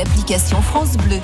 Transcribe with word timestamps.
l'application 0.00 0.62
France 0.62 0.96
Bleu. 0.96 1.20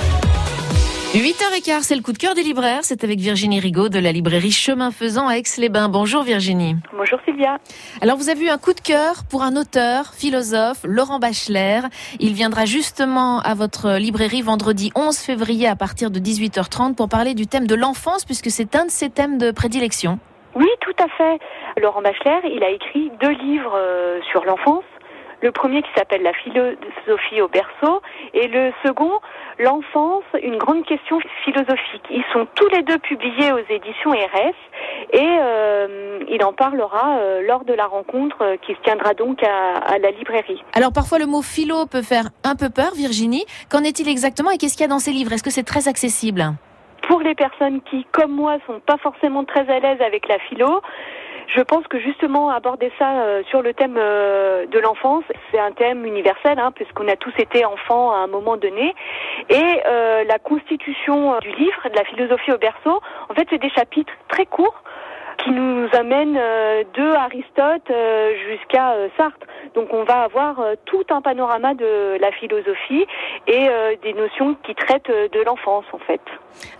8h15, 1.14 1.80
c'est 1.80 1.94
le 1.94 2.02
coup 2.02 2.12
de 2.12 2.18
cœur 2.18 2.34
des 2.34 2.42
libraires. 2.42 2.80
C'est 2.82 3.04
avec 3.04 3.18
Virginie 3.18 3.58
Rigaud 3.58 3.88
de 3.88 3.98
la 3.98 4.12
librairie 4.12 4.50
Chemin 4.50 4.90
Faisant 4.90 5.28
à 5.28 5.38
Aix-les-Bains. 5.38 5.88
Bonjour 5.88 6.22
Virginie. 6.24 6.76
Bonjour 6.94 7.18
Sylvia. 7.24 7.56
Alors 8.02 8.18
vous 8.18 8.28
avez 8.28 8.44
eu 8.44 8.48
un 8.50 8.58
coup 8.58 8.74
de 8.74 8.80
cœur 8.80 9.24
pour 9.30 9.44
un 9.44 9.56
auteur, 9.56 10.12
philosophe, 10.12 10.82
Laurent 10.84 11.18
Bachelard. 11.18 11.84
Il 12.20 12.34
viendra 12.34 12.66
justement 12.66 13.40
à 13.40 13.54
votre 13.54 13.96
librairie 13.96 14.42
vendredi 14.42 14.92
11 14.94 15.16
février 15.16 15.66
à 15.66 15.74
partir 15.74 16.10
de 16.10 16.18
18h30 16.18 16.96
pour 16.96 17.08
parler 17.08 17.32
du 17.32 17.46
thème 17.46 17.66
de 17.66 17.74
l'enfance 17.74 18.26
puisque 18.26 18.50
c'est 18.50 18.76
un 18.76 18.84
de 18.84 18.90
ses 18.90 19.08
thèmes 19.08 19.38
de 19.38 19.52
prédilection. 19.52 20.18
Oui, 20.54 20.68
tout 20.82 21.02
à 21.02 21.08
fait. 21.16 21.38
Laurent 21.80 22.02
Bachelard, 22.02 22.44
il 22.44 22.62
a 22.62 22.70
écrit 22.70 23.10
deux 23.22 23.32
livres 23.42 23.74
euh, 23.74 24.20
sur 24.30 24.44
l'enfance. 24.44 24.84
Le 25.46 25.52
premier 25.52 25.80
qui 25.80 25.90
s'appelle 25.96 26.24
La 26.24 26.32
philosophie 26.32 27.40
au 27.40 27.46
berceau 27.46 28.02
et 28.34 28.48
le 28.48 28.72
second 28.84 29.12
L'enfance, 29.60 30.24
une 30.42 30.56
grande 30.56 30.84
question 30.84 31.20
philosophique. 31.44 32.02
Ils 32.10 32.24
sont 32.32 32.48
tous 32.56 32.66
les 32.70 32.82
deux 32.82 32.98
publiés 32.98 33.52
aux 33.52 33.72
éditions 33.72 34.10
RS 34.10 34.56
et 35.12 35.38
euh, 35.40 36.18
il 36.28 36.42
en 36.42 36.52
parlera 36.52 37.18
euh, 37.18 37.42
lors 37.46 37.64
de 37.64 37.74
la 37.74 37.86
rencontre 37.86 38.38
euh, 38.42 38.56
qui 38.56 38.74
se 38.74 38.80
tiendra 38.80 39.14
donc 39.14 39.40
à, 39.44 39.76
à, 39.76 39.98
la 39.98 40.10
librairie. 40.10 40.60
Alors 40.72 40.92
parfois 40.92 41.20
le 41.20 41.26
mot 41.26 41.42
philo 41.42 41.86
peut 41.86 42.02
faire 42.02 42.24
un 42.42 42.56
peu 42.56 42.68
peur, 42.68 42.92
Virginie. 42.96 43.46
Qu'en 43.70 43.84
est-il 43.84 44.08
exactement 44.08 44.50
et 44.50 44.58
qu'est-ce 44.58 44.76
qu'il 44.76 44.82
y 44.82 44.86
a 44.86 44.88
dans 44.88 44.98
ces 44.98 45.12
livres? 45.12 45.32
Est-ce 45.32 45.44
que 45.44 45.50
c'est 45.50 45.62
très 45.62 45.86
accessible? 45.86 46.42
Pour 47.06 47.20
les 47.20 47.36
personnes 47.36 47.82
qui, 47.82 48.04
comme 48.10 48.32
moi, 48.32 48.56
sont 48.66 48.80
pas 48.84 48.96
forcément 48.96 49.44
très 49.44 49.70
à 49.70 49.78
l'aise 49.78 50.00
avec 50.00 50.26
la 50.26 50.40
philo, 50.40 50.82
je 51.54 51.60
pense 51.60 51.86
que 51.86 51.98
justement 52.00 52.50
aborder 52.50 52.90
ça 52.98 53.20
euh, 53.20 53.42
sur 53.50 53.62
le 53.62 53.72
thème 53.72 53.96
euh, 53.98 54.66
de 54.66 54.78
l'enfance, 54.78 55.24
c'est 55.50 55.58
un 55.58 55.72
thème 55.72 56.04
universel, 56.04 56.58
hein, 56.58 56.72
puisqu'on 56.74 57.08
a 57.08 57.16
tous 57.16 57.32
été 57.38 57.64
enfants 57.64 58.12
à 58.12 58.18
un 58.18 58.26
moment 58.26 58.56
donné. 58.56 58.94
Et 59.48 59.80
euh, 59.86 60.24
la 60.24 60.38
constitution 60.38 61.38
du 61.40 61.50
livre, 61.52 61.88
de 61.88 61.96
la 61.96 62.04
philosophie 62.04 62.52
au 62.52 62.58
berceau, 62.58 63.00
en 63.28 63.34
fait, 63.34 63.46
c'est 63.50 63.60
des 63.60 63.70
chapitres 63.70 64.12
très 64.28 64.46
courts 64.46 64.82
qui 65.44 65.50
nous 65.50 65.86
amènent 65.92 66.34
de 66.34 67.14
Aristote 67.14 67.92
jusqu'à 68.48 68.96
Sartre. 69.18 69.46
Donc 69.74 69.92
on 69.92 70.02
va 70.02 70.22
avoir 70.22 70.56
tout 70.86 71.04
un 71.10 71.20
panorama 71.20 71.74
de 71.74 72.16
la 72.18 72.32
philosophie 72.32 73.04
et 73.46 73.68
des 74.02 74.14
notions 74.14 74.56
qui 74.64 74.74
traitent 74.74 75.10
de 75.10 75.44
l'enfance 75.44 75.84
en 75.92 75.98
fait. 75.98 76.22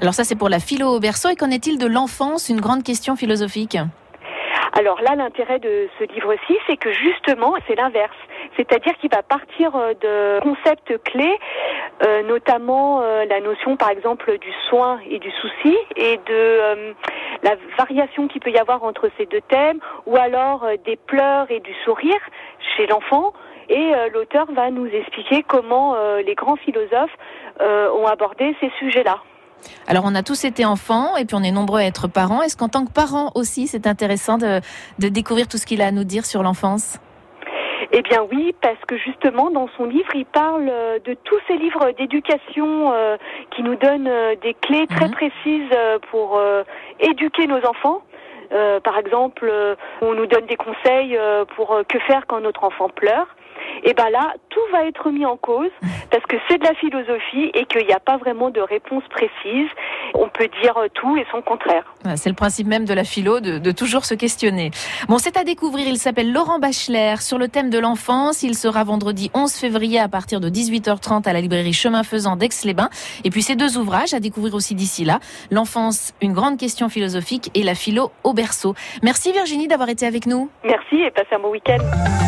Alors 0.00 0.14
ça 0.14 0.24
c'est 0.24 0.36
pour 0.36 0.48
la 0.48 0.58
philo 0.58 0.88
au 0.88 1.00
berceau 1.00 1.28
et 1.28 1.36
qu'en 1.36 1.50
est-il 1.50 1.78
de 1.78 1.86
l'enfance, 1.86 2.48
une 2.48 2.62
grande 2.62 2.82
question 2.82 3.14
philosophique 3.14 3.76
alors 4.76 5.00
là, 5.00 5.14
l'intérêt 5.14 5.58
de 5.58 5.88
ce 5.98 6.04
livre-ci, 6.04 6.58
c'est 6.66 6.76
que 6.76 6.92
justement, 6.92 7.54
c'est 7.66 7.76
l'inverse. 7.76 8.16
C'est-à-dire 8.56 8.92
qu'il 8.98 9.10
va 9.10 9.22
partir 9.22 9.74
euh, 9.74 9.94
de 9.94 10.40
concepts 10.42 11.02
clés, 11.02 11.38
euh, 12.04 12.22
notamment 12.24 13.00
euh, 13.00 13.24
la 13.24 13.40
notion, 13.40 13.78
par 13.78 13.88
exemple, 13.88 14.36
du 14.36 14.52
soin 14.68 15.00
et 15.08 15.18
du 15.18 15.30
souci, 15.30 15.78
et 15.96 16.20
de 16.26 16.94
la 17.42 17.56
variation 17.78 18.28
qu'il 18.28 18.42
peut 18.42 18.50
y 18.50 18.58
avoir 18.58 18.84
entre 18.84 19.08
ces 19.16 19.24
deux 19.24 19.40
thèmes, 19.48 19.80
ou 20.04 20.18
alors 20.18 20.66
des 20.84 20.96
pleurs 20.96 21.50
et 21.50 21.60
du 21.60 21.72
sourire 21.84 22.20
chez 22.76 22.86
l'enfant. 22.86 23.32
Et 23.70 23.92
l'auteur 24.12 24.46
va 24.52 24.70
nous 24.70 24.86
expliquer 24.86 25.42
comment 25.42 25.96
les 26.24 26.34
grands 26.34 26.56
philosophes 26.56 27.16
ont 27.60 28.06
abordé 28.06 28.54
ces 28.60 28.70
sujets-là. 28.78 29.20
Alors 29.86 30.04
on 30.06 30.14
a 30.14 30.22
tous 30.22 30.44
été 30.44 30.64
enfants 30.64 31.16
et 31.16 31.24
puis 31.24 31.36
on 31.36 31.42
est 31.42 31.52
nombreux 31.52 31.80
à 31.80 31.84
être 31.84 32.08
parents. 32.08 32.42
Est-ce 32.42 32.56
qu'en 32.56 32.68
tant 32.68 32.84
que 32.84 32.92
parents 32.92 33.30
aussi, 33.34 33.66
c'est 33.66 33.86
intéressant 33.86 34.38
de, 34.38 34.60
découvrir 34.98 35.48
tout 35.48 35.58
ce 35.58 35.66
qu'il 35.66 35.82
a 35.82 35.86
à 35.86 35.92
nous 35.92 36.04
dire 36.04 36.24
sur 36.24 36.42
l'enfance? 36.42 36.98
Eh 37.92 38.02
bien 38.02 38.26
oui, 38.30 38.54
parce 38.60 38.80
que 38.88 38.96
justement 38.98 39.50
dans 39.50 39.68
son 39.76 39.84
livre, 39.84 40.14
il 40.14 40.26
parle 40.26 40.68
euh, 40.68 40.98
de 41.04 41.14
tous 41.14 41.38
ces 41.46 41.56
livres 41.56 41.92
d'éducation 41.96 42.92
euh, 42.92 43.16
qui 43.54 43.62
nous 43.62 43.76
donnent 43.76 44.08
euh, 44.08 44.34
des 44.42 44.54
clés 44.54 44.86
très 44.88 45.06
mhm. 45.06 45.12
précises 45.12 45.76
pour 46.10 46.40
éduquer 47.00 47.46
nos 47.46 47.64
enfants. 47.64 48.02
par 48.84 48.98
exemple, 48.98 49.50
on 50.02 50.14
nous 50.14 50.26
donne 50.26 50.46
des 50.46 50.56
conseils 50.56 51.18
pour 51.54 51.80
que 51.88 51.98
faire 52.00 52.26
quand 52.26 52.40
notre 52.40 52.64
enfant 52.64 52.88
pleure 52.88 53.28
et 53.84 53.94
ben 53.94 54.10
là, 54.10 54.34
tout 54.50 54.60
va 54.72 54.84
être 54.84 55.10
mis 55.10 55.26
en 55.26 55.36
cause 55.36 55.70
parce 56.10 56.24
que 56.24 56.36
c'est 56.48 56.58
de 56.58 56.64
la 56.64 56.74
philosophie 56.74 57.50
et 57.54 57.64
qu'il 57.66 57.86
n'y 57.86 57.92
a 57.92 58.00
pas 58.00 58.16
vraiment 58.16 58.50
de 58.50 58.60
réponse 58.60 59.02
précise. 59.10 59.68
On 60.14 60.28
peut 60.28 60.48
dire 60.62 60.74
tout 60.94 61.16
et 61.16 61.26
son 61.30 61.42
contraire. 61.42 61.84
C'est 62.16 62.28
le 62.28 62.34
principe 62.34 62.66
même 62.66 62.84
de 62.84 62.94
la 62.94 63.04
philo, 63.04 63.40
de, 63.40 63.70
toujours 63.72 64.04
se 64.04 64.14
questionner. 64.14 64.70
Bon, 65.08 65.18
c'est 65.18 65.36
à 65.36 65.44
découvrir. 65.44 65.86
Il 65.88 65.98
s'appelle 65.98 66.32
Laurent 66.32 66.58
Bachelard 66.58 67.22
sur 67.22 67.38
le 67.38 67.48
thème 67.48 67.70
de 67.70 67.78
l'enfance. 67.78 68.42
Il 68.42 68.54
sera 68.54 68.84
vendredi 68.84 69.30
11 69.34 69.52
février 69.52 69.98
à 69.98 70.08
partir 70.08 70.40
de 70.40 70.48
18h30 70.48 71.28
à 71.28 71.32
la 71.32 71.40
librairie 71.40 71.72
Chemin 71.72 72.02
Faisant 72.02 72.36
d'Aix-les-Bains. 72.36 72.90
Et 73.24 73.30
puis 73.30 73.42
ces 73.42 73.56
deux 73.56 73.78
ouvrages 73.78 74.14
à 74.14 74.20
découvrir 74.20 74.54
aussi 74.54 74.74
d'ici 74.74 75.04
là. 75.04 75.20
L'enfance, 75.50 76.14
une 76.20 76.32
grande 76.32 76.58
question 76.58 76.88
philosophique 76.88 77.50
et 77.54 77.62
la 77.62 77.74
philo 77.74 78.10
au 78.24 78.32
berceau. 78.32 78.74
Merci 79.02 79.32
Virginie 79.32 79.68
d'avoir 79.68 79.88
été 79.88 80.06
avec 80.06 80.26
nous. 80.26 80.48
Merci 80.64 80.96
et 80.96 81.10
passez 81.10 81.34
un 81.34 81.40
bon 81.40 81.50
week-end. 81.50 81.78